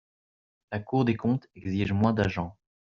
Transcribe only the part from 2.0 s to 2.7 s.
d’agents.